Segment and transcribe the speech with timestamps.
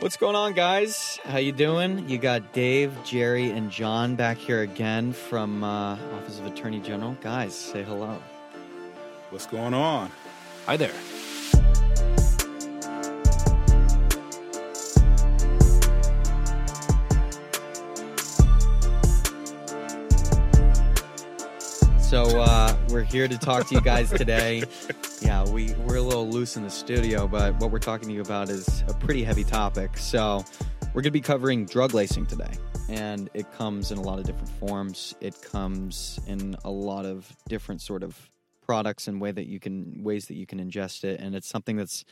[0.00, 1.18] What's going on, guys?
[1.24, 2.08] How you doing?
[2.08, 7.16] You got Dave, Jerry, and Jon back here again from uh, Office of Attorney General.
[7.20, 8.22] Guys, say hello.
[9.30, 10.12] What's going on?
[10.66, 10.94] Hi there.
[22.00, 24.62] So uh, we're here to talk to you guys today.
[25.20, 28.20] Yeah, we we're a little loose in the studio, but what we're talking to you
[28.20, 29.96] about is a pretty heavy topic.
[29.96, 30.44] So
[30.88, 32.52] we're going to be covering drug lacing today,
[32.88, 35.14] and it comes in a lot of different forms.
[35.20, 38.30] It comes in a lot of different sort of
[38.64, 41.76] products and way that you can ways that you can ingest it, and it's something
[41.76, 42.04] that's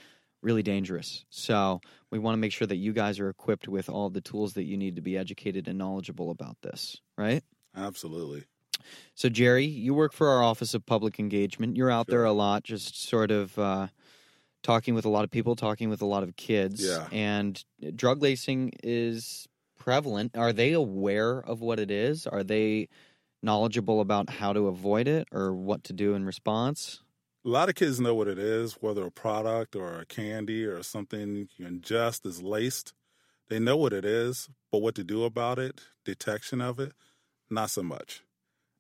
[0.43, 1.25] really dangerous.
[1.31, 1.81] So
[2.11, 4.65] we want to make sure that you guys are equipped with all the tools that
[4.65, 7.45] you need to be educated and knowledgeable about this, right?
[7.77, 8.45] Absolutely.
[9.15, 11.77] So, Jerry, you work for our Office of Public Engagement.
[11.77, 13.89] You're out there a lot, just sort of uh,
[14.63, 16.85] talking with a lot of people, talking with a lot of kids.
[16.85, 17.07] Yeah.
[17.13, 17.63] And
[17.95, 20.37] drug lacing is prevalent.
[20.37, 22.27] Are they aware of what it is?
[22.27, 22.89] Are they
[23.43, 27.01] knowledgeable about how to avoid it or what to do in response?
[27.45, 30.83] A lot of kids know what it is, whether a product or a candy or
[30.83, 32.93] something you ingest is laced.
[33.49, 36.93] They know what it is, but what to do about it, detection of it,
[37.49, 38.25] not so much.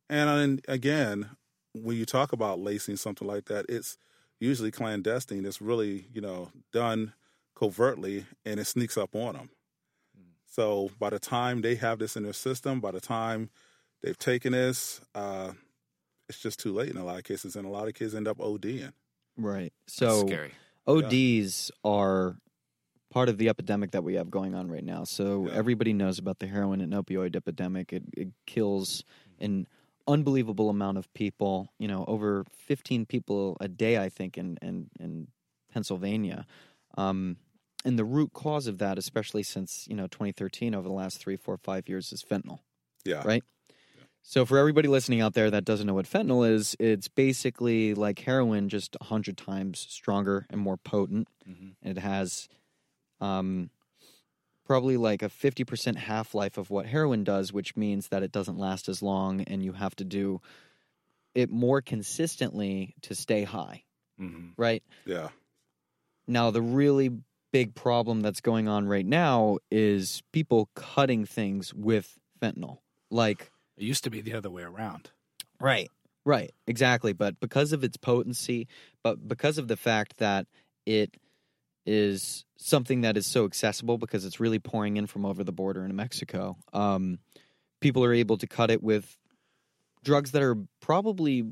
[0.08, 1.30] And again,
[1.74, 3.98] when you talk about lacing something like that, it's
[4.40, 5.44] usually clandestine.
[5.44, 7.14] It's really, you know, done
[7.54, 9.50] covertly and it sneaks up on them.
[10.46, 13.50] So by the time they have this in their system, by the time
[14.02, 15.52] they've taken this, uh,
[16.28, 18.26] it's just too late in a lot of cases, and a lot of kids end
[18.26, 18.92] up ODing.
[19.36, 19.72] Right.
[19.86, 20.52] So, scary.
[20.86, 22.36] ODs are
[23.10, 25.04] part of the epidemic that we have going on right now.
[25.04, 25.54] So Yeah.
[25.54, 27.92] everybody knows about the heroin and opioid epidemic.
[27.92, 29.04] It, it kills
[29.38, 29.66] an
[30.06, 31.72] unbelievable amount of people.
[31.78, 35.28] You know, over 15 people a day, I think, in in, in
[35.72, 36.46] Pennsylvania.
[36.96, 37.36] Um,
[37.84, 41.36] and the root cause of that, especially since you know 2013, over the last three,
[41.36, 42.60] four, five years, is fentanyl.
[43.04, 43.22] Yeah.
[43.24, 43.44] Right.
[44.22, 48.18] So for everybody listening out there that doesn't know what fentanyl is, it's basically like
[48.18, 51.28] heroin, just hundred times stronger and more potent.
[51.48, 51.76] Mhm.
[51.80, 52.48] And it has
[53.20, 53.70] um,
[54.66, 58.32] probably like a fifty percent half life of what heroin does, which means that it
[58.32, 60.40] doesn't last as long, and you have to do
[61.34, 63.84] it more consistently to stay high.
[64.18, 65.28] hmm Right Yeah.
[66.26, 67.10] now, the really
[67.52, 72.78] big problem that's going on right now is people cutting things with fentanyl,
[73.10, 73.50] like.
[73.76, 75.10] It used to be the other way around.
[75.60, 75.90] Right.
[76.24, 76.52] Right.
[76.66, 77.12] Exactly.
[77.12, 78.66] But because of its potency,
[79.02, 80.46] but because of the fact that
[80.86, 81.14] it
[81.86, 85.84] is something that is so accessible because it's really pouring in from over the border
[85.84, 87.18] in Mexico, um,
[87.80, 89.16] people are able to cut it with
[90.02, 91.44] drugs that are probably,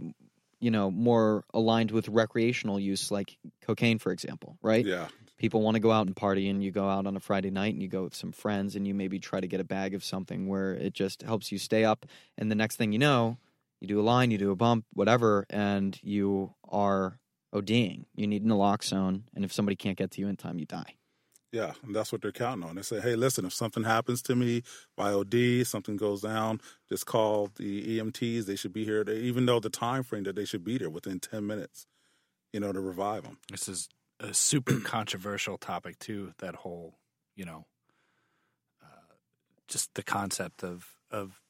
[0.61, 4.57] you know, more aligned with recreational use, like cocaine, for example.
[4.63, 5.09] Right Yeah.
[5.37, 7.75] people want to go out and party and you go out on a Friday night
[7.75, 10.03] and you go with some friends and you maybe try to get a bag of
[10.05, 12.07] something where it just helps you stay up
[12.39, 13.37] and the next thing you know
[13.81, 17.19] you do a line you do a bump whatever and you are
[17.55, 20.95] ODing you need naloxone and if somebody can't get to you in time you die
[21.53, 22.75] Yeah, and that's what they're counting on.
[22.75, 24.65] They say, "Hey, listen, if something happens to me
[24.97, 28.47] by OD, something goes down, just call the EMTs.
[28.47, 29.05] They should be here.
[29.05, 31.87] They, even though the time frame that they should be there within ten minutes,
[32.53, 33.89] you know, to revive them." This is
[34.19, 36.33] a super controversial topic too.
[36.39, 36.99] That whole,
[37.37, 37.67] you know,
[38.83, 39.15] uh,
[39.69, 41.41] just the concept of of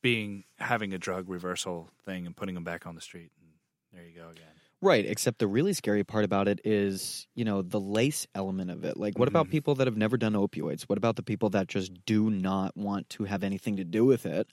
[0.00, 3.30] being having a drug reversal thing and putting them back on the street.
[3.38, 3.50] And
[3.92, 4.59] there you go again.
[4.82, 8.82] Right, except the really scary part about it is, you know, the lace element of
[8.84, 8.96] it.
[8.96, 9.50] Like, what about Mhm.
[9.50, 10.82] people that have never done opioids?
[10.84, 14.24] What about the people that just do not want to have anything to do with
[14.24, 14.48] it,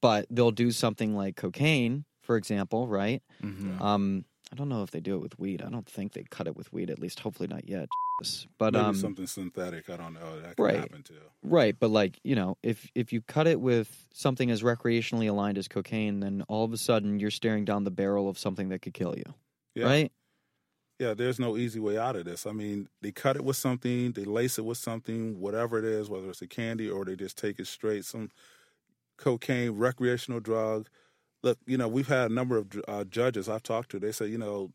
[0.00, 3.22] but they'll do something like cocaine, for example, right?
[3.42, 3.82] Mm-hmm.
[3.82, 5.60] Um, I don't know if they do it with weed.
[5.60, 7.90] I don't think they cut it with weed, at least hopefully not yet.
[8.56, 9.90] But Maybe um, something synthetic.
[9.90, 10.40] I don't know.
[10.40, 10.76] That could right.
[10.76, 11.20] happen too.
[11.42, 15.56] Right, but like you know, if if you cut it with something as recreationally aligned
[15.58, 18.80] as cocaine, then all of a sudden you're staring down the barrel of something that
[18.80, 19.34] could kill you.
[19.78, 19.86] Yeah.
[19.86, 20.12] Right?
[20.98, 22.44] Yeah, there's no easy way out of this.
[22.44, 26.10] I mean, they cut it with something, they lace it with something, whatever it is,
[26.10, 28.30] whether it's a candy or they just take it straight, some
[29.16, 30.88] cocaine, recreational drug.
[31.44, 34.00] Look, you know, we've had a number of uh, judges I've talked to.
[34.00, 34.72] They say, you know,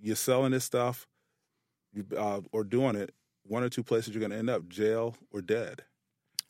[0.00, 1.08] you're selling this stuff
[1.92, 3.12] you, uh, or doing it,
[3.44, 5.82] one or two places you're going to end up jail or dead.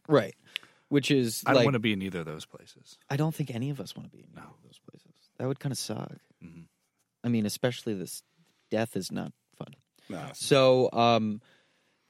[0.08, 0.34] Right.
[0.90, 2.98] Which is I don't want to be in either of those places.
[3.08, 4.42] I don't think any of us want to be in No.
[4.42, 5.14] of those places.
[5.38, 6.18] That would kind of suck.
[6.44, 6.64] Mhm.
[7.24, 8.22] I mean, especially this
[8.70, 9.74] death is not fun.
[10.08, 11.40] Nah, So, um,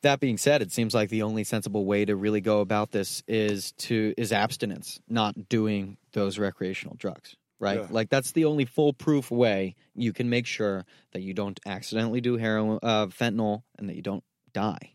[0.03, 3.23] that being said, it seems like the only sensible way to really go about this
[3.29, 7.37] is to is abstinence, not doing those recreational drugs.
[7.59, 7.87] Right, Yeah.
[7.91, 12.39] like that's the only foolproof way you can make sure that you don't accidentally do
[12.39, 14.25] heroin, uh, fentanyl, and that you don't
[14.55, 14.95] die.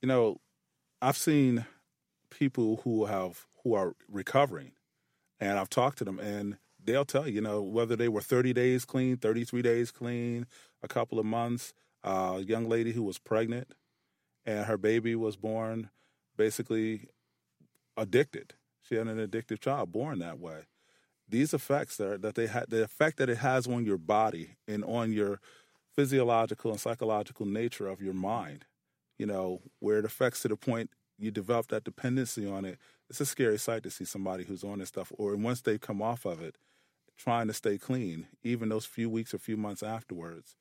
[0.00, 0.40] you know,
[1.02, 1.66] I've seen
[2.30, 4.72] people who have who are recovering,
[5.38, 6.56] and I've talked to them, and
[6.90, 10.46] they'll tell you, you know, whether they were 30 days clean, 33 days clean,
[10.82, 11.72] a couple of months.
[12.02, 13.74] Uh, a young lady who was pregnant,
[14.46, 15.90] and her baby was born
[16.36, 17.08] basically
[17.96, 18.54] addicted.
[18.80, 20.62] She had an addictive child born that way.
[21.28, 24.82] These effects that, that they had, the effect that it has on your body and
[24.84, 25.40] on your
[25.94, 28.64] physiological and psychological nature of your mind,
[29.18, 32.78] you know, where it affects to the point you develop that dependency on it.
[33.10, 36.00] It's a scary sight to see somebody who's on this stuff, or once they come
[36.00, 36.56] off of it,
[37.22, 40.56] trying to stay clean, even those few weeks or few months afterwards.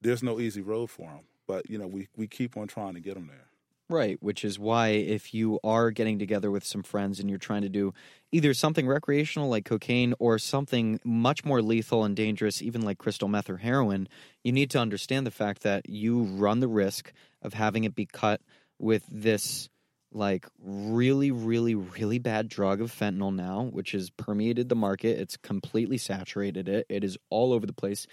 [0.00, 3.00] There's no easy road for them, but you know, we we keep on trying to
[3.00, 3.46] get them there.
[3.90, 7.62] Right, which is why if you are getting together with some friends and you're trying
[7.62, 7.94] to do
[8.32, 13.28] either something recreational like cocaine or something much more lethal and dangerous, even like crystal
[13.28, 14.06] meth or heroin,
[14.44, 18.04] you need to understand the fact that you run the risk of having it be
[18.04, 18.42] cut
[18.78, 19.70] with this
[20.12, 25.18] like really, really, really bad drug of fentanyl now, which has permeated the market.
[25.18, 26.86] It's completely saturated it.
[26.88, 28.06] It is all over the place,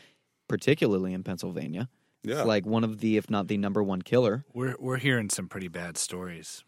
[0.47, 1.89] particularly in Pennsylvania.
[2.23, 4.45] Yeah, It's like one of the, if not the number one killer.
[4.53, 6.63] We're we're hearing some pretty bad stories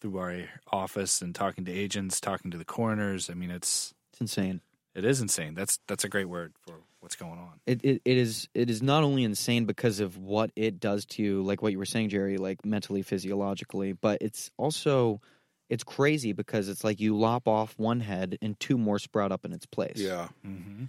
[0.00, 3.30] through our office and talking to agents, talking to the coroners.
[3.30, 4.62] I mean, it's It's insane.
[4.94, 5.54] It is insane.
[5.54, 7.60] That's that's a great word for what's going on.
[7.66, 11.22] It, it it is it is not only insane because of what it does to
[11.22, 15.20] you, like what you were saying, Jerry, like mentally, physiologically, but it's also
[15.68, 19.44] it's crazy because it's like you lop off one head and two more sprout up
[19.44, 19.96] in its place.
[19.96, 20.28] yeah.
[20.46, 20.84] Mm-hmm.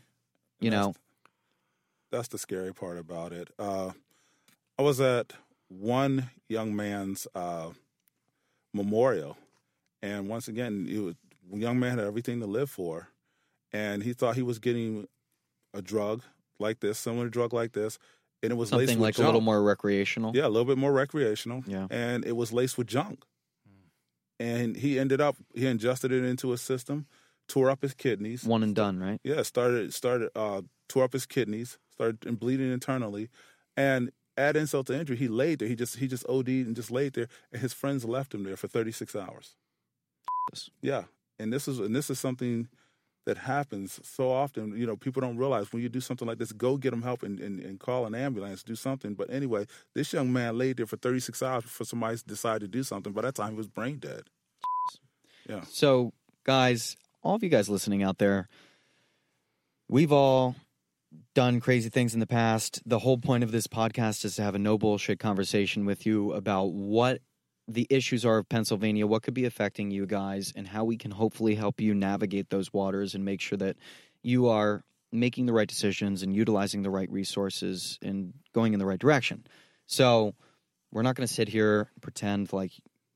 [0.60, 0.86] you And know.
[0.88, 0.98] that's,
[2.12, 3.50] that's the scary part about it.
[3.58, 3.92] Uh,
[4.78, 5.34] I was at
[5.70, 7.70] one young man's uh,
[8.74, 9.38] memorial,
[10.02, 11.16] and once again, it was,
[11.54, 13.08] a young man had everything to live for,
[13.74, 15.08] and he thought he was getting
[15.74, 16.24] a drug
[16.60, 17.98] like this, similar drug like this,
[18.44, 20.36] and it was laced Something with like a little more recreational.
[20.36, 21.64] Yeah, a little bit more recreational.
[21.66, 21.88] Yeah.
[21.90, 23.24] And it was laced with junk.
[24.40, 27.06] And he ended up he ingested it into his system,
[27.48, 28.44] tore up his kidneys.
[28.44, 29.20] One and done, right?
[29.24, 33.30] Yeah, started started uh tore up his kidneys, started bleeding internally.
[33.78, 35.68] And add insult to injury, he laid there.
[35.68, 38.58] He just he just OD'd and just laid there and his friends left him there
[38.58, 39.56] for thirty six hours.
[40.82, 41.04] Yeah.
[41.40, 42.68] And this is and this is something
[43.26, 44.78] that happens so often.
[44.78, 47.24] You know, people don't realize when you do something like this, go get them help
[47.24, 49.14] and, and, and call an ambulance, do something.
[49.14, 52.84] But anyway, this young man laid there for 36 hours before somebody decided to do
[52.84, 53.14] something.
[53.14, 54.24] By that time, he was brain dead.
[55.48, 55.62] Yeah.
[55.70, 58.48] So, guys, all of you guys listening out there,
[59.90, 60.56] we've all
[61.36, 62.82] done crazy things in the past.
[62.86, 66.34] The whole point of this podcast is to have a no bullshit conversation with you
[66.34, 67.20] about what
[67.68, 71.12] the issues are of Pennsylvania, what could be affecting you guys, and how we can
[71.12, 73.78] hopefully help you navigate those waters and make sure that
[74.22, 78.86] you are making the right decisions and utilizing the right resources and going in the
[78.86, 79.46] right direction.
[79.86, 80.34] So,
[80.92, 82.72] we're not going to sit here and pretend like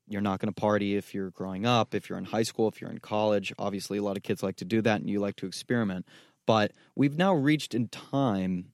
[0.08, 2.80] you're not going to party if you're growing up, if you're in high school, if
[2.80, 3.52] you're in college.
[3.58, 6.06] Obviously, a lot of kids like to do that and you like to experiment.
[6.46, 8.72] But we've now reached in time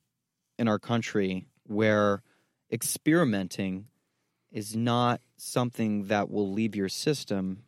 [0.59, 2.23] in our country where
[2.73, 3.87] experimenting
[4.55, 7.65] is not something that will leave your system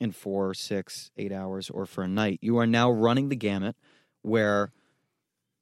[0.00, 2.40] in four, six, eight hours or for a night.
[2.42, 3.76] You are now running the gamut
[4.22, 4.72] where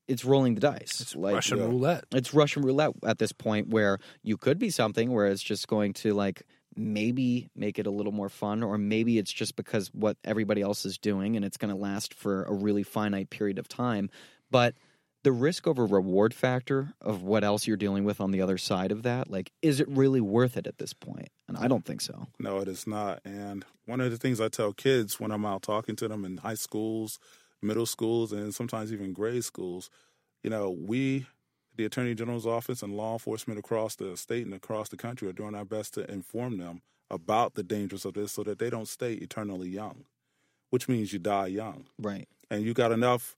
[0.09, 1.01] it's rolling the dice.
[1.03, 1.65] It's Like, Russian yeah.
[1.65, 2.05] roulette.
[2.13, 5.93] it's Russian roulette at this point where you could be something where it's just going
[5.95, 6.43] to like
[6.75, 10.87] maybe make it a little more fun, or maybe it's just because what everybody else
[10.87, 14.09] is doing and it's going to last for a really finite period of time.
[14.51, 14.75] But
[15.23, 18.91] the risk over reward factor of what else you're dealing with on the other side
[18.91, 21.29] of that, like, is it really worth it at this point?
[21.47, 22.27] And I don't think so.
[22.41, 23.21] No, it is not.
[23.25, 26.39] And one of the things I tell kids when I'm out talking to them in
[26.39, 27.19] high schools,
[27.61, 29.91] middle schools, and sometimes even grade schools,
[30.43, 31.27] you know, we,
[31.77, 35.33] the Attorney General's office and law enforcement across the state and across the country, are
[35.33, 38.89] doing our best to inform them about the dangers of this so that they don't
[38.89, 40.05] stay eternally young,
[40.71, 41.87] which means you die young.
[41.99, 42.27] Right.
[42.51, 43.37] And you got enough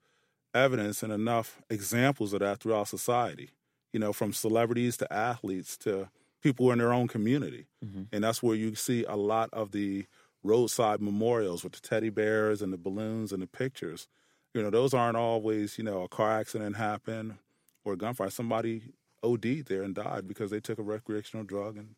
[0.55, 3.51] evidence and enough examples of that throughout society,
[3.93, 6.11] you know, from celebrities to athletes to
[6.43, 7.67] people in their own community.
[7.83, 8.11] Mhm.
[8.13, 10.07] And that's where you see a lot of the
[10.43, 14.09] roadside memorials with the teddy bears and the balloons and the pictures.
[14.55, 17.39] You know, those aren't always, you know, a car accident happened
[17.85, 18.31] or a gunfire.
[18.31, 18.93] Somebody
[19.23, 21.97] OD'd there and died because they took a recreational drug and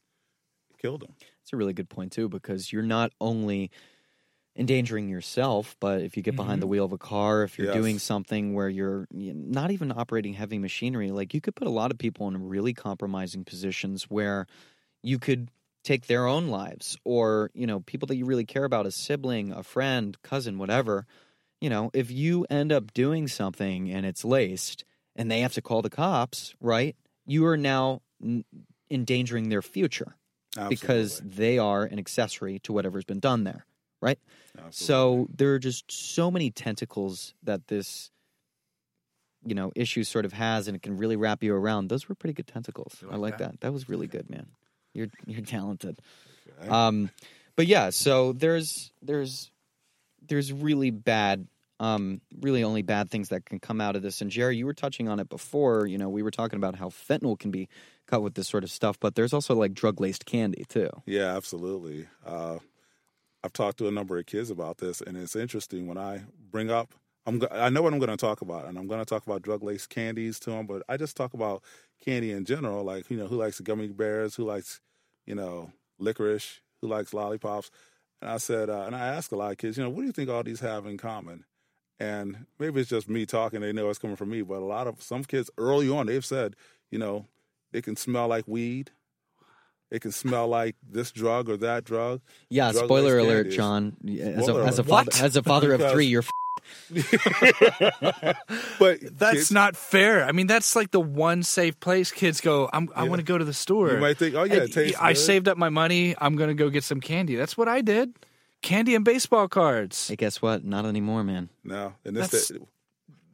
[0.79, 1.17] killed them.
[1.43, 3.71] It's a really good point too, because you're not only
[4.57, 6.71] endangering yourself, but if you get behind the mm-hmm.
[6.73, 7.77] wheel of a car, if you're Yes.
[7.77, 11.91] doing something where you're not even operating heavy machinery, like you could put a lot
[11.91, 14.47] of people in really compromising positions where
[15.03, 15.51] you could
[15.85, 19.53] take their own lives or, you know, people that you really care about, a sibling,
[19.53, 21.07] a friend, cousin, whatever.
[21.61, 24.85] You know, if you end up doing something and it's laced
[25.15, 26.97] and they have to call the cops, right?
[27.27, 28.45] You are now n-
[28.91, 30.17] endangering their future.
[30.71, 33.67] because they are an accessory to whatever's been done there,
[34.07, 34.19] right?
[34.57, 34.73] Absolutely.
[34.73, 38.11] So there are just so many tentacles that this
[39.45, 41.89] you know issue sort of has and it can really wrap you around.
[41.89, 42.97] Those were pretty good tentacles.
[43.03, 43.51] You I like like that?
[43.53, 43.61] that.
[43.61, 44.47] That was really good, man.
[44.95, 45.99] You're you're talented.
[46.61, 46.69] Okay.
[46.69, 47.11] Um
[47.57, 49.51] but yeah, so there's there's
[50.27, 51.47] there's really bad
[51.79, 54.75] um really only bad things that can come out of this and Jerry you were
[54.75, 57.69] touching on it before you know we were talking about how fentanyl can be
[58.07, 61.37] cut with this sort of stuff but there's also like drug laced candy too Yeah,
[61.37, 62.07] absolutely.
[62.25, 62.59] Uh,
[63.47, 66.69] I've talked to a number of kids about this, and it's interesting when I bring
[66.69, 66.95] up.
[67.27, 67.41] I'm.
[67.53, 69.63] I know what I'm going to talk about, and I'm going to talk about drug
[69.63, 70.67] laced candies to them.
[70.67, 71.63] But I just talk about
[72.05, 74.81] candy in general, like you know, who likes gummy bears, who likes,
[75.27, 77.71] you know, licorice, who likes lollipops.
[78.21, 80.07] And I said, uh, and I ask a lot of kids, you know, what do
[80.07, 81.45] you think all these have in common?
[82.01, 84.43] And maybe it's just me talking; they know it's coming from me.
[84.43, 86.57] But a lot of some kids early on, they've said,
[86.91, 87.27] you know,
[87.71, 88.91] they can smell like weed.
[89.91, 92.21] It can smell like this drug or that drug.
[92.51, 93.51] yeah Drug spoiler laced alert.
[93.51, 94.89] Jon as a, Spoiler as a alert.
[94.89, 96.25] father as a father of 3 you're
[96.91, 97.05] but
[99.19, 100.25] That's kids, not fair.
[100.25, 102.69] I mean, that's like the one safe place kids go.
[102.73, 103.09] I'm, I Yeah.
[103.11, 103.91] want to go to the store.
[103.93, 105.19] You might think, oh yeah, And it tastes I good.
[105.21, 106.15] saved up my money.
[106.19, 107.37] I'm going to go get some candy.
[107.37, 108.15] That's what I did.
[108.63, 110.09] Candy and baseball cards.
[110.09, 110.65] Hey, guess what?
[110.65, 111.51] Not anymore, man.
[111.63, 112.53] No, and this That's-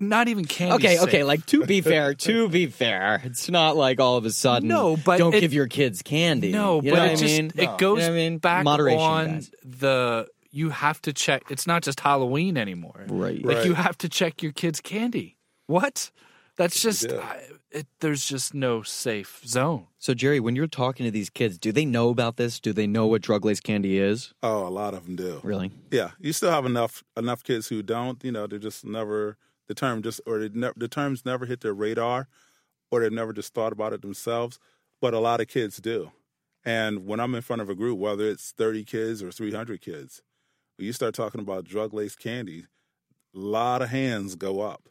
[0.09, 0.75] Not even candy.
[0.75, 1.25] Okay, okay.
[1.25, 4.69] Like to be fair, to be fair, it's not like all of a sudden.
[4.69, 6.53] No, but don't it- give your kids candy.
[6.53, 7.53] No, you but know it what just I mean?
[7.57, 7.77] it No.
[7.77, 8.39] goes You know what I mean?
[8.39, 9.51] back Moderation, on guys.
[9.65, 11.45] the you have to check.
[11.51, 13.05] It's not just Halloween anymore.
[13.09, 13.43] Right.
[13.45, 13.67] Like Right.
[13.67, 15.39] you have to check your kids' candy.
[15.67, 16.11] What?
[16.57, 17.17] That's just Yeah.
[17.21, 17.41] I,
[17.71, 19.87] it, there's just no safe zone.
[19.99, 22.61] So Jerry, when you're talking to these kids, do they know about this?
[22.61, 24.35] Do they know what drug laced candy is?
[24.43, 25.41] Oh, a lot of them do.
[25.43, 25.71] Really?
[25.91, 28.23] Yeah, you still have enough enough kids who don't.
[28.23, 29.39] You know, they just never
[29.69, 32.29] the term just or ne- the terms never hit their radar,
[32.91, 34.59] or they've never just thought about it themselves.
[35.01, 36.13] But a lot of kids do.
[36.65, 40.23] And when I'm in front of a group, whether it's 30 kids or 300 kids,
[40.77, 42.67] when you start talking about drug laced candy,
[43.35, 44.89] a lot of hands go up,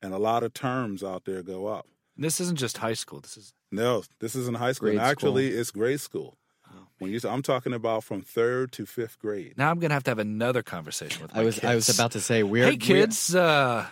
[0.00, 1.86] and a lot of terms out there go up.
[2.16, 3.20] This isn't just high school.
[3.20, 5.00] This is No, this isn't high school.
[5.00, 6.36] Actually, it's grade school.
[7.02, 9.54] When you, I'm talking about from third to fifth grade.
[9.56, 12.12] now I'm gonna have to have another conversation with my I was I was about
[12.12, 13.86] to say we're Hey kids, uh,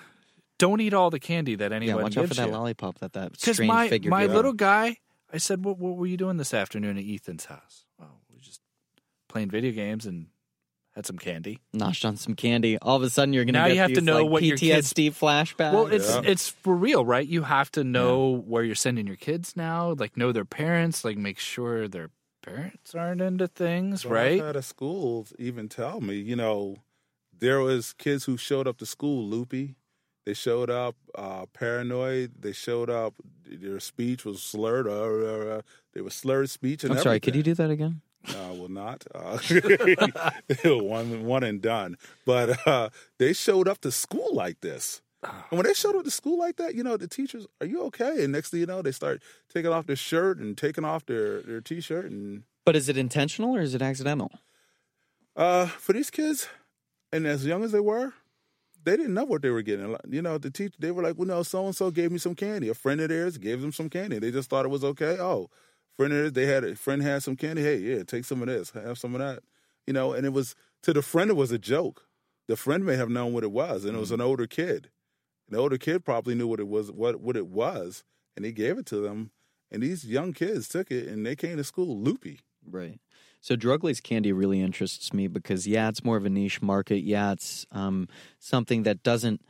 [0.59, 1.83] don't eat all the candy that anyone.
[1.83, 2.53] Yeah, anyone watch out for gives that you.
[2.53, 4.11] lollipop that that Because strange my figure.
[4.11, 4.35] my gives.
[4.35, 4.97] little guy,
[5.33, 8.43] I said, what, "What were you doing this afternoon at Ethan's house?" Oh, we were
[8.43, 8.61] just
[9.29, 10.27] playing video games and
[10.97, 11.61] had some candy.
[11.73, 12.77] noshed on some candy.
[12.79, 14.57] All of a sudden, you're gonna Now get you have to know like, what your
[14.57, 15.73] kids- PTSD flashbacks.
[15.73, 16.23] Well, it's Yeah.
[16.25, 17.27] it's for real, right?
[17.27, 21.17] You have to know where you're sending your kids now, like know their parents, like
[21.17, 22.11] make sure their
[22.43, 24.41] parents aren't into things, Well, right?
[24.41, 26.77] I've had a school even tell me, you know,
[27.39, 29.77] there was kids who showed up to school loopy.
[30.27, 32.33] They showed up uh, paranoid.
[32.41, 33.15] They showed up.
[33.47, 34.87] Their speech was slurred.
[34.87, 35.63] Uh, uh, uh,
[35.95, 36.85] they were slurred speech.
[36.85, 37.21] And I'm sorry.
[37.21, 38.03] Could you do that again?
[38.33, 39.07] No, I will not.
[39.15, 39.39] Uh,
[40.65, 41.97] one, one and done.
[42.27, 45.01] But uh, they showed up to school like this.
[45.23, 47.83] And when they showed up to school like that, you know, the teachers, are you
[47.85, 48.25] okay?
[48.25, 49.23] And next thing you know, they start
[49.53, 53.55] taking off their shirt and taking off their, their t-shirt and But is it intentional
[53.55, 54.31] or is it accidental?
[55.37, 56.49] Uh, for these kids,
[57.13, 58.15] and as young as they were,
[58.83, 59.95] they didn't know what they were getting.
[60.09, 62.35] You know, the teacher, they were like, well, no, so and so gave me some
[62.35, 62.69] candy.
[62.69, 64.19] A friend of theirs gave them some candy.
[64.19, 65.19] They just thought it was okay.
[65.21, 65.51] Oh,
[65.97, 67.63] friend of theirs, they had a friend had some candy.
[67.63, 69.43] Hey, yeah, take some of this, have some of that.
[69.87, 72.07] You know, and it was to the friend, it was a joke.
[72.49, 74.89] The friend may have known what it was, and it was an older kid.
[75.51, 78.05] An older kid probably knew what it was, what what it was,
[78.37, 79.31] and he gave it to them.
[79.71, 82.41] And these young kids took it, and they came to school loopy.
[82.69, 82.99] Right.
[83.41, 87.01] So drug laced candy really interests me because yeah, it's more of a niche market.
[87.01, 89.41] Yeah, it's um, something that doesn't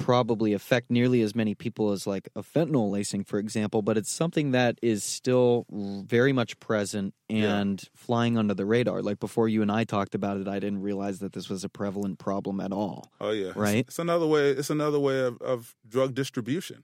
[0.00, 3.82] probably affect nearly as many people as like a fentanyl lacing, for example.
[3.82, 7.58] But it's something that is still very much present Yeah.
[7.58, 9.02] and flying under the radar.
[9.02, 11.68] Like before you and I talked about it, I didn't realize that this was a
[11.68, 13.12] prevalent problem at all.
[13.20, 13.76] Oh yeah, Right.
[13.76, 14.50] It's, it's another way.
[14.50, 16.82] It's another way of, of drug distribution.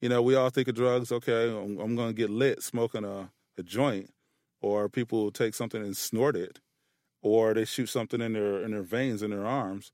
[0.00, 1.10] You know, we all think of drugs.
[1.10, 4.10] Okay, I'm, I'm going to get lit smoking a, a joint,
[4.60, 6.60] or people take something and snort it,
[7.22, 9.92] or they shoot something in their in their veins in their arms.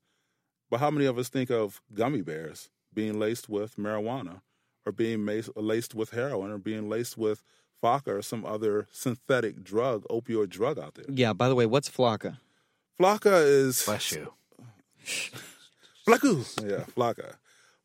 [0.71, 4.41] But how many of us think of gummy bears being laced with marijuana,
[4.85, 7.43] or being mace, laced with heroin, or being laced with
[7.83, 11.05] Flakka or some other synthetic drug, opioid drug out there?
[11.09, 11.33] Yeah.
[11.33, 12.37] By the way, what's Flakka?
[12.99, 14.33] Flakka is Bless you.
[16.07, 16.69] Flakka.
[16.69, 17.35] Yeah, Flakka.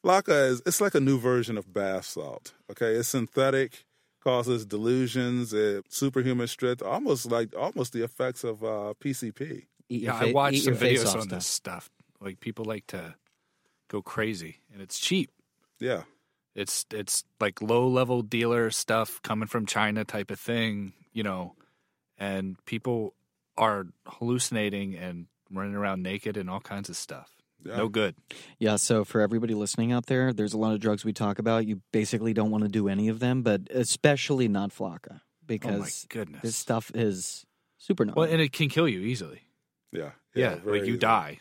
[0.04, 2.52] Flakka is it's like a new version of bath salt.
[2.70, 3.84] Okay, it's synthetic,
[4.22, 9.66] causes delusions, it superhuman strength, almost like almost the effects of uh, PCP.
[9.88, 11.28] Eat Yeah, your I watched some your videos on stuff.
[11.28, 11.90] this stuff.
[12.20, 13.14] Like people like to
[13.88, 15.30] go crazy, and it's cheap.
[15.78, 16.02] Yeah,
[16.54, 21.54] It's it's like low level dealer stuff coming from China type of thing, you know.
[22.18, 23.12] and people
[23.58, 27.30] are hallucinating and running around naked and all kinds of stuff.
[27.64, 27.76] Yeah.
[27.76, 28.14] No good.
[28.58, 31.66] Yeah, so for everybody listening out there, there's a lot of drugs we talk about.
[31.66, 35.20] You basically don't want to do any of them, but especially not Flakka Oh my
[35.46, 36.42] because goodness.
[36.42, 37.44] this stuff is
[37.78, 38.18] super gnarly.
[38.20, 39.42] well, and it can kill you easily.
[39.92, 40.10] Yeah.
[40.34, 40.98] Yeah, very like you easy.
[41.00, 41.40] die.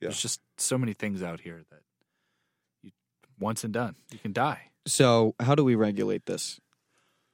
[0.00, 0.08] Yeah.
[0.08, 1.80] There's just so many things out here that
[2.82, 2.90] you
[3.38, 3.96] once and done.
[4.12, 4.70] You can die.
[4.86, 6.60] so, how do we regulate this?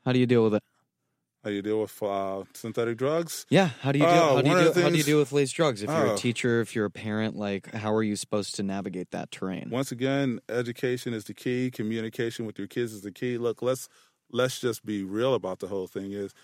[0.05, 0.63] How do you deal with it?
[1.45, 3.47] How do you deal with uh, synthetic drugs?
[3.51, 4.15] Yeah, how do you deal?
[4.15, 4.69] Oh, how do you deal?
[4.69, 5.83] of the How do you deal with laced drugs?
[5.83, 6.17] If you're a Oh.
[6.17, 9.69] teacher, if you're a parent, like how are you supposed to navigate that terrain?
[9.71, 11.71] Once again, education is the key.
[11.73, 13.39] Communication with your kids is the key.
[13.39, 13.89] Look, let's
[14.31, 16.13] let's just be real about the whole thing.
[16.13, 16.37] Is for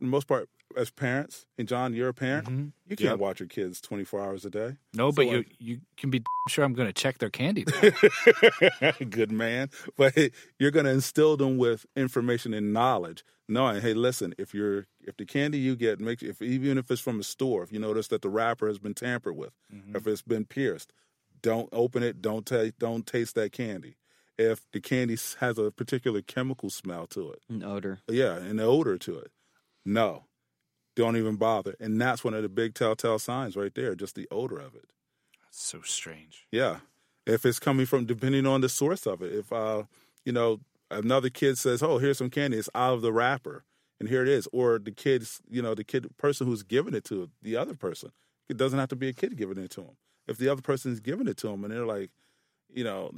[0.00, 2.48] the most part, as parents, and Jon, you're a parent.
[2.48, 2.72] Mhm.
[2.86, 3.18] You can't Yep.
[3.18, 4.76] watch your kids 24 hours a day.
[4.94, 7.64] No, but So, you like- you can be sure I'm going to check their candy.
[9.10, 9.70] Good man.
[9.96, 10.16] But
[10.58, 15.16] you're going to instill them with information and knowledge, knowing, hey, listen, if you're if
[15.16, 18.08] the candy you get, make if even if it's from a store, if you notice
[18.08, 19.52] that the wrapper has been tampered with,
[19.94, 20.92] if it's been pierced,
[21.42, 22.20] don't open it.
[22.22, 22.78] Don't taste.
[22.78, 23.96] Don't taste that candy.
[24.38, 28.00] If the candy has a particular chemical smell to it, An odor.
[28.08, 29.30] yeah, an odor to it,
[29.84, 30.24] no,
[30.96, 31.76] don't even bother.
[31.80, 34.92] And that's one of the big telltale signs right there, just the odor of it.
[35.42, 36.46] That's so strange.
[36.50, 36.78] Yeah.
[37.26, 39.32] If it's coming from depending on the source of it.
[39.32, 39.84] If uh,
[40.24, 40.60] you know,
[40.90, 42.58] another kid says, "Oh, here's some candy.
[42.58, 43.64] It's out of the wrapper."
[43.98, 44.48] And here it is.
[44.52, 48.10] Or the kid's, you know, the kid person who's giving it to the other person.
[48.48, 49.96] It doesn't have to be a kid giving it to him.
[50.26, 52.10] If the other person is giving it to him and they're like,
[52.72, 53.12] you know,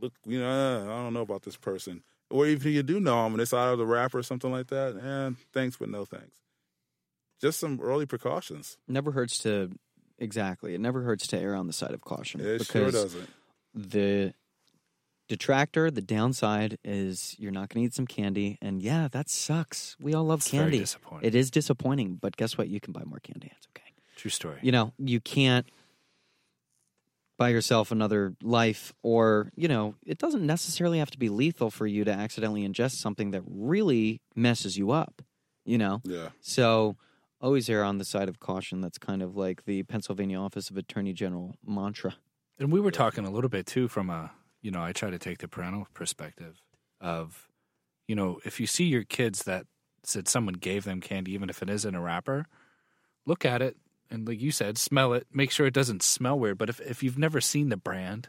[0.00, 2.02] look, you know, uh, I don't know about this person.
[2.32, 4.50] Or even if you do know him and it's out of the wrapper or something
[4.50, 6.38] like that, eh, thanks but no thanks.
[7.40, 8.78] Just some early precautions.
[8.88, 9.70] Never hurts to
[10.18, 10.74] exactly.
[10.74, 13.28] It never hurts to err on the side of caution It because sure doesn't.
[13.74, 14.32] the
[15.28, 19.96] detractor, the downside is you're not going to eat some candy, and yeah, that sucks.
[20.00, 20.78] We all love It's very candy.
[20.80, 21.26] disappointing.
[21.28, 22.68] It is disappointing, but guess what?
[22.68, 23.50] You can buy more candy.
[23.56, 23.90] It's okay.
[24.16, 24.58] True story.
[24.62, 25.66] You know, you can't
[27.42, 31.86] buy yourself another life, or you know, it doesn't necessarily have to be lethal for
[31.86, 35.22] you to accidentally ingest something that really messes you up.
[35.64, 36.30] You know, Yeah.
[36.40, 36.96] so
[37.40, 38.80] always err on the side of caution.
[38.80, 42.14] That's kind of like the Pennsylvania Office of Attorney General mantra.
[42.58, 45.18] And we were talking a little bit too from a, you know, I try to
[45.18, 46.60] take the parental perspective
[47.00, 47.48] of,
[48.08, 49.66] you know, if you see your kids that
[50.04, 52.46] said someone gave them candy, even if it is in a wrapper,
[53.26, 53.76] look at it
[54.10, 55.26] and, like you said, smell it.
[55.32, 56.58] Make sure it doesn't smell weird.
[56.58, 58.28] But if if you've never seen the brand,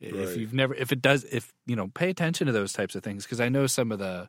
[0.00, 3.02] if you've never, if it does, if you know, pay attention to those types of
[3.04, 4.28] things because I know some of the,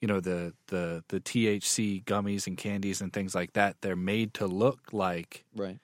[0.00, 3.76] you know, the the the THC gummies and candies and things like that.
[3.80, 5.78] They're made to look like Right.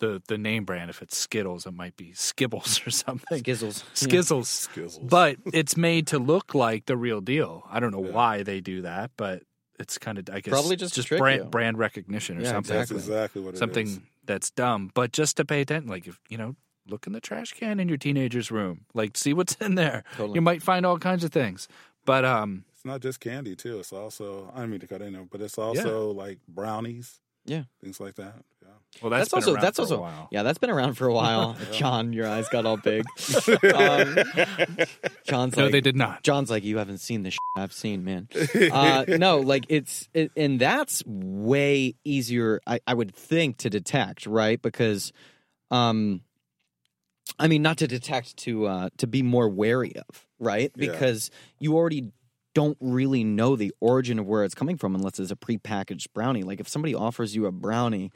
[0.00, 0.90] the the name brand.
[0.90, 3.40] If it's Skittles, it might be Skibbles or something.
[3.42, 3.84] Skizzles.
[3.94, 4.68] Skizzles.
[4.68, 5.08] Skizzles.
[5.08, 7.62] But it's made to look like the real deal.
[7.70, 8.10] I don't know Yeah.
[8.12, 9.44] why they do that, but
[9.80, 11.48] it's kind of I guess Probably just just brand you.
[11.50, 12.76] brand recognition or Yeah, something.
[12.76, 13.14] That's Exactly.
[13.14, 13.58] exactly what it is.
[13.58, 15.88] Something that's dumb, but just to pay attention.
[15.90, 18.84] Like if you know, look in the trash can in your teenager's room.
[18.94, 20.04] Like see what's in there.
[20.16, 20.36] Totally.
[20.36, 21.66] You might find all kinds of things.
[22.06, 23.78] But um, It's not just candy too.
[23.80, 27.20] It's also I don't mean to cut in there, but it's also like brownies.
[27.44, 27.62] Yeah.
[27.82, 28.34] Things like that.
[28.62, 28.68] Yeah.
[29.02, 30.28] well, that's, That's been also around that's for also a while.
[30.30, 31.56] yeah that's been around for a while.
[31.72, 31.78] Yeah.
[31.78, 33.04] Jon, your eyes got all big.
[33.74, 34.18] um,
[35.24, 36.22] Jon's No, like they did not.
[36.22, 38.28] Jon's like you haven't seen the shit I've seen, man.
[38.72, 42.60] Uh, no, like it's it, and that's way easier.
[42.66, 44.60] I, I would think to detect, right?
[44.60, 45.12] Because,
[45.70, 46.20] um,
[47.38, 50.70] I mean, not to detect to uh, to be more wary of, right?
[50.76, 50.90] Yeah.
[50.90, 52.12] Because you already
[52.54, 56.42] don't really know the origin of where it's coming from unless it's a prepackaged brownie.
[56.42, 58.10] Like if somebody offers you a brownie,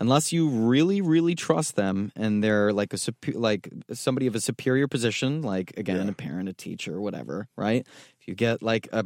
[0.00, 2.98] unless you really really trust them and they're like a
[3.34, 6.10] like somebody of a superior position, like again Yeah.
[6.10, 7.86] a parent, a teacher, whatever, right?
[8.20, 9.04] If you get like a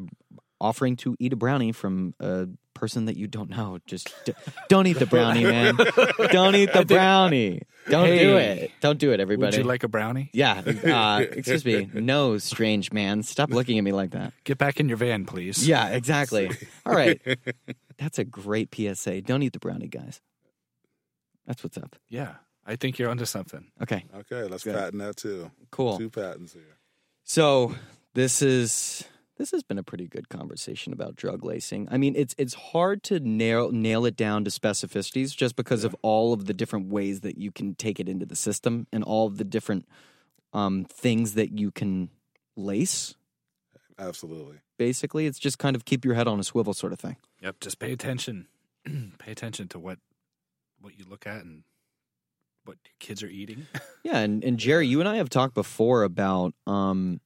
[0.62, 4.32] offering to eat a brownie from a person that you don't know, just d-
[4.68, 5.76] don't eat the brownie, man.
[6.30, 7.62] Don't eat the brownie.
[7.90, 8.70] Don't do it.
[8.80, 9.56] Don't do it, everybody.
[9.56, 10.30] Would you like a brownie?
[10.32, 10.62] yeah.
[10.64, 11.90] Uh, excuse me.
[11.92, 13.22] No, strange man.
[13.22, 14.32] Stop looking at me like that.
[14.44, 15.66] Get back in your van, please.
[15.68, 16.50] Yeah, exactly.
[16.86, 17.20] All right.
[17.98, 19.22] That's a great PSA.
[19.22, 20.20] Don't eat the brownie, guys.
[21.46, 21.96] That's what's up.
[22.08, 22.34] Yeah.
[22.64, 23.66] I think you're onto something.
[23.82, 24.74] Okay, Okay, let's Good.
[24.76, 25.50] patent that too.
[25.72, 25.98] cool.
[25.98, 26.78] Two patents here.
[27.24, 27.74] So
[28.14, 29.02] this is
[29.36, 31.88] this has been a pretty good conversation about drug lacing.
[31.90, 35.96] I mean, it's it's hard to nail nail it down to specificities just because of
[36.02, 39.26] all of the different ways that you can take it into the system and all
[39.26, 39.86] of the different
[40.52, 42.10] um, things that you can
[42.56, 43.14] lace.
[43.98, 44.58] Absolutely.
[44.78, 47.16] Basically, it's just kind of keep your head on a swivel sort of thing.
[47.40, 47.60] Yep.
[47.60, 48.48] Just pay attention.
[49.18, 49.98] pay attention to what
[50.80, 51.62] what you look at and
[52.64, 53.66] what your kids are eating.
[54.04, 57.20] Yeah, and, and Jerry, you and I have talked before about um,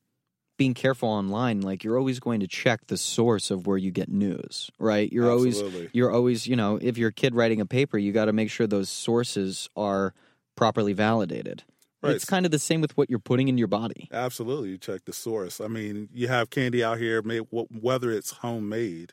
[0.57, 4.09] being careful online, like you're always going to check the source of where you get
[4.09, 5.13] news, right?
[5.13, 8.27] You're always you're always, you know, if you're a kid writing a paper, you got
[8.27, 10.15] to make sure those sources are
[10.57, 11.65] properly validated.
[12.03, 12.15] Right.
[12.15, 14.09] It's kind of the same with what you're putting in your body.
[14.13, 15.61] Absolutely, you check the source.
[15.61, 19.13] I mean, you have candy out here, made, wh- whether it's homemade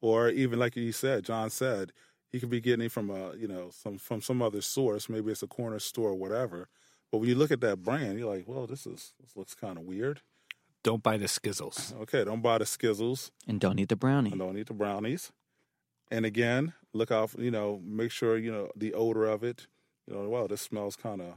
[0.00, 1.92] or even like you said, Jon said,
[2.32, 5.08] you could be getting it from a you know some from some other source.
[5.08, 6.68] Maybe it's a corner store or whatever.
[7.10, 9.76] But when you look at that brand, you're like, well, this is this looks kind
[9.76, 10.22] of weird.
[10.82, 11.94] Don't buy the Skizzles.
[12.02, 13.30] Okay, don't buy the Skizzles.
[13.46, 14.32] And don't eat the brownie.
[14.32, 15.30] I don't eat the brownies.
[16.10, 17.30] And again, look out.
[17.38, 19.66] You know, make sure you know the odor of it.
[20.06, 21.34] You know, well, this smells kind of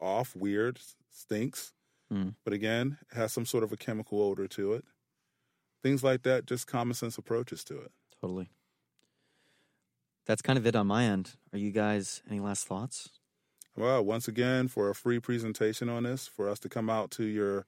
[0.00, 0.80] off, weird,
[1.10, 1.72] stinks.
[2.12, 2.34] Mm.
[2.44, 4.84] But again, it has some sort of a chemical odor to it.
[5.82, 7.92] Things like that, just common sense approaches to it.
[8.20, 8.48] Totally.
[10.24, 11.36] That's kind of it on my end.
[11.52, 13.10] Are you guys any last thoughts?
[13.76, 17.24] Well, once again, for a free presentation on this, for us to come out to
[17.24, 17.66] your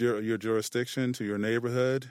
[0.00, 2.10] your, your jurisdiction, to your neighborhood,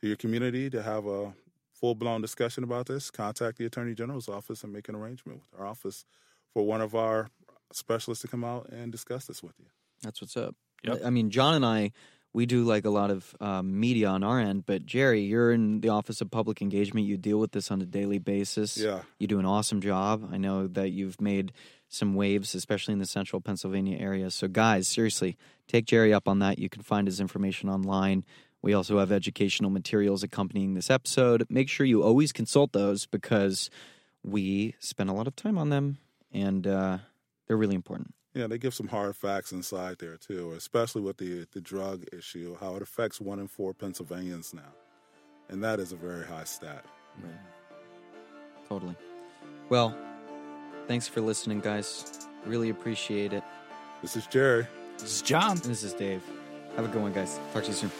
[0.00, 1.32] to your community, to have a
[1.72, 5.60] full blown discussion about this, contact the Attorney General's office and make an arrangement with
[5.60, 6.04] our office
[6.52, 7.30] for one of our
[7.72, 9.66] specialists to come out and discuss this with you.
[10.02, 10.54] That's what's up.
[10.84, 11.00] Yep.
[11.04, 11.92] I mean, Jon and I,
[12.32, 15.80] we do like a lot of um, media on our end, but Jerry, you're in
[15.80, 17.06] the Office of Public Engagement.
[17.06, 18.76] You deal with this on a daily basis.
[18.76, 19.00] Yeah.
[19.18, 20.28] You do an awesome job.
[20.32, 21.52] I know that you've made
[21.88, 24.30] some waves, especially in the central Pennsylvania area.
[24.30, 26.58] So, guys, seriously, take Jerry up on that.
[26.58, 28.24] You can find his information online.
[28.60, 31.46] We also have educational materials accompanying this episode.
[31.48, 33.70] Make sure you always consult those because
[34.22, 35.98] we spend a lot of time on them
[36.32, 36.98] and uh,
[37.46, 38.14] they're really important.
[38.34, 42.56] Yeah, they give some hard facts inside there too, especially with the the drug issue,
[42.60, 44.72] how it affects one in four Pennsylvanians now,
[45.48, 46.84] and that is a very high stat.
[48.68, 48.94] Totally.
[49.70, 49.96] Well,
[50.88, 52.26] thanks for listening, guys.
[52.44, 53.44] Really appreciate it.
[54.02, 54.66] This is Jerry.
[54.98, 55.52] This is Jon.
[55.52, 56.22] And this is Dave.
[56.74, 57.38] Have a good one, guys.
[57.52, 57.90] Talk to you soon.